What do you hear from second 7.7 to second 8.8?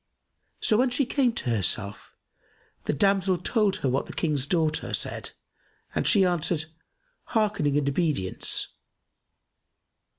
and obedience."